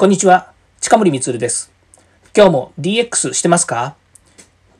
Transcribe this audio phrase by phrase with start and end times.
[0.00, 1.70] こんにちは、近森光です。
[2.34, 3.96] 今日も DX してますか？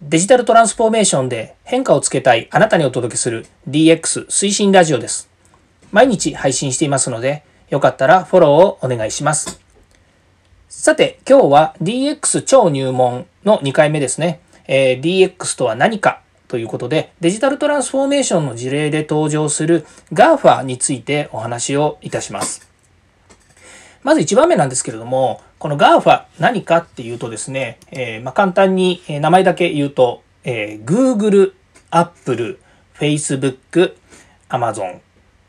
[0.00, 5.28] デジタルトランスフォーメーションで変化をつけたいあなたにお届けする DX 推進ラジオです。
[5.92, 9.60] 毎日配信していますので、よかったらフォローをお願いします。
[10.70, 14.40] さて、今日は DX 超入門の2回目ですね。
[14.68, 16.22] えー、DX とは何か？
[16.48, 19.84] ということで、デジタルトランスフォーメーションの事例で登場する
[20.14, 22.69] GAFA についてお話をいたします。
[24.02, 31.52] まず1番目なんですけれども、この GAFA 何かっていうとですね、えー、まあ、簡単に名前だけ言うと、えー、Google、
[31.90, 32.60] Apple、
[32.94, 33.94] Facebook、
[34.48, 35.00] Amazon、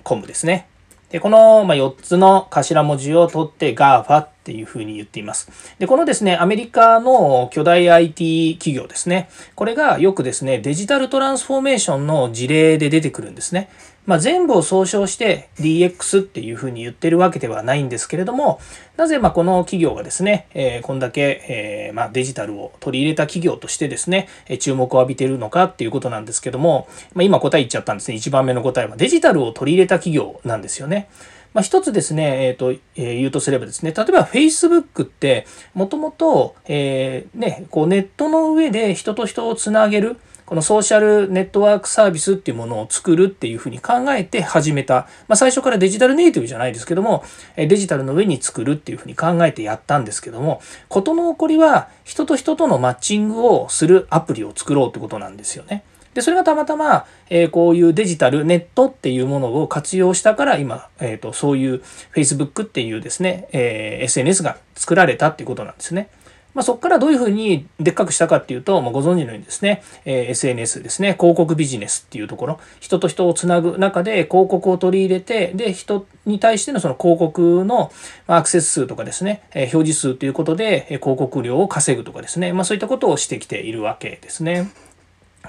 [0.04, 0.68] com ですね。
[1.12, 5.49] で、この4つの頭文字を取って GAFA っていうふうに言っています。
[5.77, 9.30] で、このですね、アメリカの巨大 IT 企業ですね。
[9.55, 13.70] これがよくですね、デジタルトランスフォーメーションの事例で出てくるんですね。
[14.05, 18.60] まあ、全部を総称して DX っていうふうに言ってるわけではないんですけれども、
[18.98, 24.27] なぜまこの企業がですね、えー、こんだけ、えー、まデジタルを取り入れた企業としてですね、
[24.60, 28.18] 注目を浴びているのかっていうことなんですけども、まあ、今答え言っちゃったんですね。
[28.18, 31.07] 1番目の答えはデジタルを取り入れた企業なんですよね。
[31.54, 40.18] まあ、一つですね、えっ、ー、と、えー、言うとすればですね、例えば Facebook って、もともと、えー、ね、こうネットの上で人と人をつなげる、
[40.52, 45.07] このソーシャルネットワークサービスっていうものを作るっていうふうに考えて始めた。
[45.30, 47.24] まあ、最初からデジタルネイティブじゃないですけども、
[47.55, 55.85] デジタルの上に作るっていうふうに考えてやったんですけども、事の起こりは人と人とのマッチングをするアプリを作ろうってことなんですよね。
[56.16, 61.82] で、それがたまたま、えー、こういうデジタル、ネットっていうものを活用したから、今、えっ、ー、と、そういう
[62.13, 66.09] Facebook っていうですね、えー、SNS が作られたっていうことなんですね。
[66.53, 77.91] まあ、そこからどういうふうにでっかくしたかっていうと、まあ、ご存知のようにですね、えー、SNS ですね、広告ビジネスっていうところ、人と人をつなぐ中で広告を取り入れて、で、人に対してのその広告の
[78.28, 84.69] アクセス数とかですね、えー、表示数ということで広告料を稼ぐとかですね、まあ、そういったことをしてきているわけですね。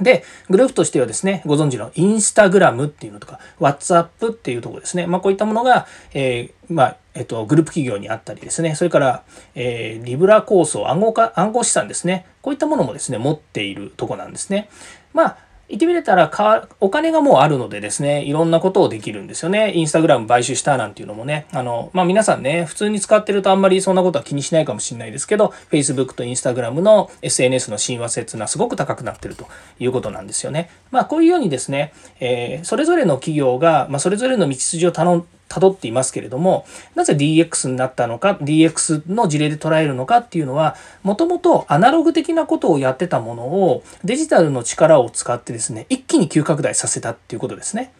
[0.00, 5.06] で、グループとしてはですね、ご存知のインスタグラムっていうのとか、WhatsApp っていうところですね。
[5.06, 8.74] まあこういったものが、えー、まあ、えっと、グループ企業にあったりですね。
[8.74, 9.22] それから、
[9.54, 12.26] えー、リブラ構想、暗号化、暗号資産ですね。
[12.40, 14.68] こういったものもですね、持っているとこなんですね。
[15.12, 15.36] まあ、
[15.72, 19.72] 言ってみれたらか、お金がもうあるのでですね、いろんなことをできるんですよね。
[19.74, 21.46] インスタグラム買収したなんていうのもね。
[21.50, 29.46] あの、まあ、皆さんね、普通に使ってるとあんまりそんなことは気にしないかもしれないですけど、Facebook と Instagram の SNS の親和性っていうのはすごく高くなってると
[29.78, 30.68] いうことなんですよね。
[30.90, 36.64] まあ、こういうようにですね、えー、それぞれの企業が、まあ、それぞれの道筋を頼辿っていますけれども、
[36.94, 47.92] なぜ DX になったのか、DX の事例で捉えるのかっていうのは、もともとアナログ的なことをやってたものをデジタルの力を使ってですね、一気に急拡大させたっていうことですね。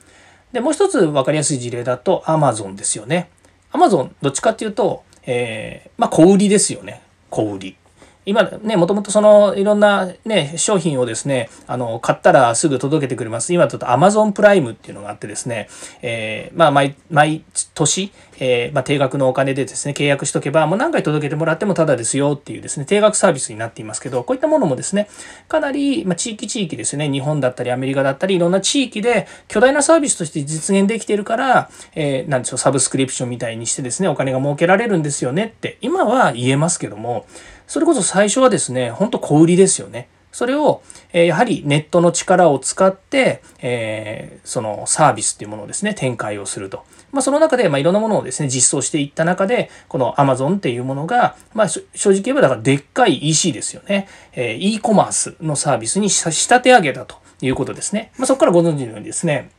[0.52, 3.28] で、もう一つ分かりやすい事例だと Amazon ですよね。
[3.72, 7.02] Amazon どっちかっていうと、えー、まあ小売りですよね。
[7.30, 7.76] 小売り。
[8.24, 13.52] 今ね、もともとそのいろんなね、商品をですね、あの、買ったらすぐ届けてくれます。
[13.52, 15.68] 今だと Amazon プライムっていうのがあってですね、
[16.02, 17.44] えー、まあ毎、毎
[17.74, 25.08] 年、えー、まあ、定額のお金でですね、契約しとけば、もう何回届けてもらってもタダですよっていうですね、定額サービスになっていますけど、こういったものもですね、
[25.48, 37.26] かなり、まあ、地域地域ですね、日本だったりアメリカだったり、いろんな地域で巨大なサービスとして実現できているから、えー、なんでしょう、サブスクリプションみたいにしてですね、お金が儲けられるんですよねって、今は言えますけども、
[37.72, 40.06] それこそ最初はですね、ほんと小売りですよね。
[40.30, 40.82] それを、
[41.14, 46.84] えやはりネットの力を使って、えー、そのサービスっていうものをですね、展開をすると。
[47.12, 54.06] まあ、その中で、まあ、いろんなものをですね、実装していった中で、この Amazon っていうものが、まあ、正直言えば、だからでっかい EC ですよね。
[54.34, 58.12] えー、e コマースのサービスに仕立て上げたということですね。
[58.18, 59.50] まあ、そこからご存知のようにですね、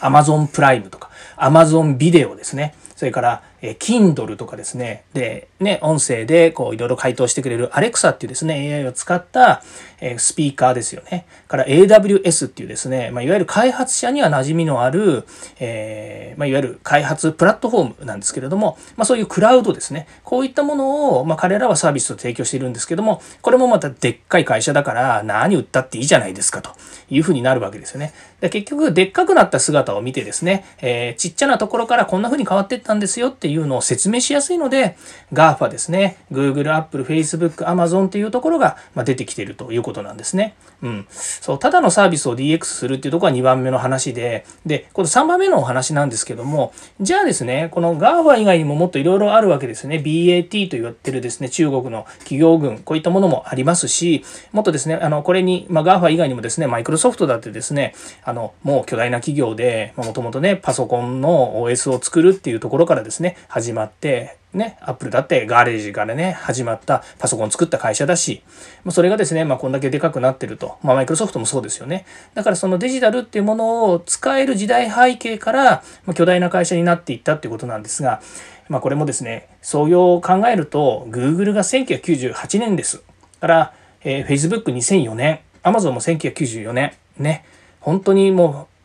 [0.00, 2.74] Amazon プライムとか、Amazon ビデオですね。
[2.96, 9.62] それから、え Kindle とかですね、で、ね、音声でこういろいろ回答してくれる Alexa っていうですね、AI を使った、
[10.00, 11.26] えスピーカーですよね。
[11.48, 15.24] から AWS っていうですね、まあ、いわゆる開発者には馴染みのある、
[15.58, 20.06] えー、まあ、いわゆる開発プラットフォームなんですけれども、まあ、そういうクラウドですね。
[20.24, 26.70] こういったものを、まあ、彼らはサービスを提供しているんですけども、これもまたでっかい会社だから何売ったっていいじゃないですかと
[27.08, 28.12] いうふうになるわけですよね。
[28.40, 34.96] で結局、でっかくなった姿を見てですね、え、ちっちゃなところからこんな風に変わっていったんですよってていうのを説明しやすいので、
[35.32, 40.56] GAFA ですね、Google、Apple、Facebook、Amazon っていうところが出てきているということなんですね。
[40.82, 41.06] うん。
[41.10, 49.96] そう、ただのサービスを DX するっていうところは2番目の話で、で、この3番目のお話なんですけども、じゃあですね、この GAFA 以外にももっといろいろあるわけですね。
[49.96, 57.94] BAT と言ってるですね、中国の企業群、こういったものもありますし、もっとですね、あの、これに、まあ、GAFA 以外にもですね、マイクロソフトだってですね、
[58.24, 68.42] あの、もう巨大な企業で、もともとね、パソコンの OS を作るっていうところからですね、始まって、ね、アップルだってガレージからね、始まったパソコン作った会社だし、
[68.90, 70.78] それがですね、まあ、こんだけでかくなってると。
[70.82, 72.06] まあ、マイクロソフトもそうですよね。
[72.34, 78.22] だからそのデジタルっていうものを使える時代背景から、ま、巨大な会社になっていったっていうことなんですが、
[78.68, 83.02] まあ、これもですね、創業を考えると、Google が1998年です。
[83.40, 87.44] から、えー、Facebook2004 年、Amazon も1994年、ね、
[87.80, 88.75] 本当にもう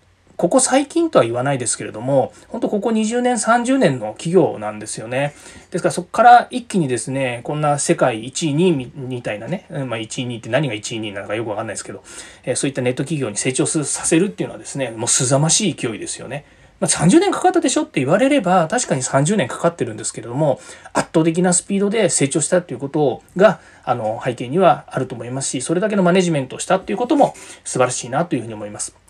[0.41, 5.35] ここ最近とは言わないですけれども、本当ここ20年、30年の企業なんですよね。
[5.69, 12.01] ですからそこから一気にですね、こんな世界1位、2位みたいなね、まあ、1位、2位って何が1位、2位なのかよくわかんないですけど、
[12.43, 16.43] えそういったネット企業に成長させるっていうのはですね、もうすざましい勢いですよね。
[16.79, 20.59] ま、30年かかったでしょって言われれば確かに30年かかってるんですけれども
[20.93, 29.00] 圧倒的なスピードで成長したっていうことがあの背景にはあると思いますしそれだけのマネジメントをしたっていうことも素晴らしいなというふうに思います。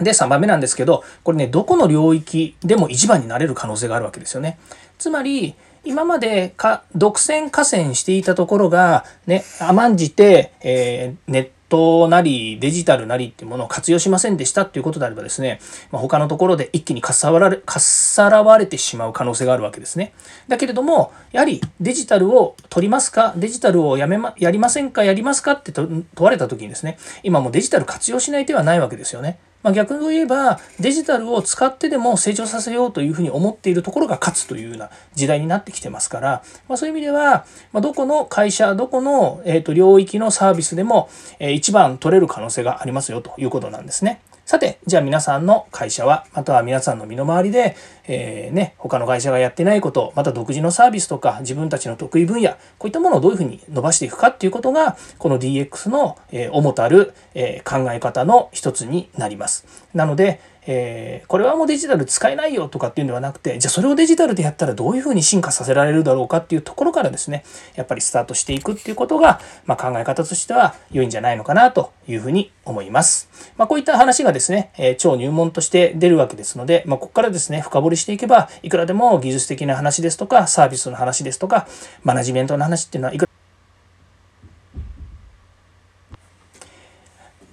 [0.00, 4.58] で、3番目なんですけど、これね、どこの領域でも一番になれる可能性があるわけですよね。
[4.98, 5.54] つまり、
[5.84, 15.60] 今までか独占河川していたところが、ね、甘んじて、えー、ネットなりデジタルなりっていうものを活用しませんでしたっていうことであればですね、
[15.92, 20.12] まあ、他のところで一気にかっさられかっさらわれてしまう可能性があるわけですね。
[20.48, 23.32] だけれども、やはりデジタルを取りますか？
[23.36, 25.04] デジタルをやめま、やりませんか？
[25.04, 25.52] やりますか？
[25.52, 29.38] って問われた時にですね、今もデジタル活用しない手はないわけですよね。
[29.62, 41.08] まあ、逆に言えばデジタルを使ってでも成長させようというふうに思っているところが勝つというような時代になってきてますから、まあ、そういう意味では、まあ、どこの会社どこの、えー、と領域のサービスでも、
[41.38, 44.20] えー、一番取れる可能性がありますよということなんですね。
[44.46, 47.74] さて、じゃあ皆さんの会社は、または皆さんの身の回りで、
[48.08, 59.66] えー、ね、他の会社がやってないこと、また独自のサービスとか自分たちの得意分野、こういったものをどういうふうに伸ばしていくかっていうことが、この DX の、えー、主たる、えー、考え方の一つになります。
[59.94, 67.44] なので、えー、これはもうデジタル使えないよとかっていうんではなくてじゃあそれをデジタルでやったらどういうふうに進化させられるだろうかっていうところからですね
[67.76, 73.28] やっぱりスタートしていくっていうことが、まあ、考え方としては良いんじゃないのかなというふうに思います。
[73.56, 81.66] まあ、こういった話がですね、えー、超入門として出るわけですので、まあ、ここからですね深掘りしていけばいくらでも技術的な話ですとかサービスの話ですとか
[82.02, 83.30] マネジメントの話っていうのはいくら。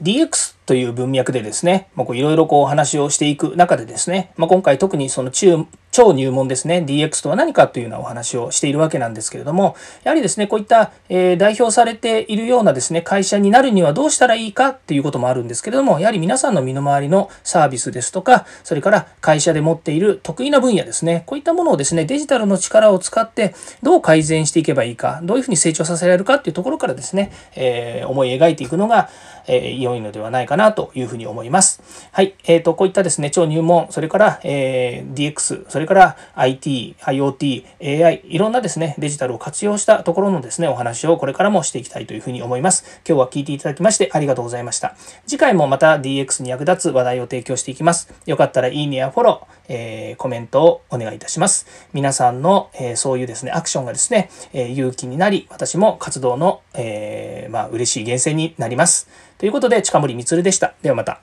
[0.02, 29.10] DX という文脈でですね、いろいろこう話をしていく中でですね、まあ、今回特にその中超入門ですね、DX とは何かというようなお話をしているわけなんですけれども、やはりですね、こういった、え、代表されているようなですね、会社になるにはどうしたらいいかっていうこともあるんですけれども、やはり皆さんの身の回りのサービスですとか、それから会社で持っている得意な分野ですね、こういったものをですね、デジタルの力を使ってどう改善していけばいいか、どういうふうに成長させられるかっていうところからですね、えー、思い描いていくのが、
[29.46, 31.82] えー、良いのではないかかなというふうに思います。
[32.12, 32.36] はい。
[32.46, 43.02] えっ、ー、と、こういったですね、超入門、それから、えー、DX、それから IT、IoT、AI、いろんなですね、デジタルを活用したところのですね、お話をこれからもしていきたいというふうに思います。
[43.08, 44.96] 今日は聞いていただきましてありがとうございました。
[45.26, 48.14] 次回もまた DX に役立つ話題を提供していきます。
[48.28, 51.66] よかったらいいねやフォロー、えー、コメントをお願いいたします。
[51.94, 59.10] 皆さんの、えー、そういうですね、アクションがですね、えー、勇気になり、私も活動の、えー、まあ、嬉しい源泉になります。
[59.44, 60.74] ということで、近森光でした。
[60.82, 61.20] ではまた。